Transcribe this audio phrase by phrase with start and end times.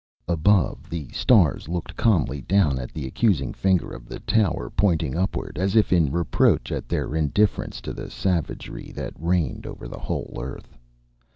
[0.27, 5.59] Above, the stars looked calmly down at the accusing finger of the tower pointing upward,
[5.59, 10.35] as if in reproach at their indifference to the savagery that reigned over the whole
[10.41, 10.75] earth.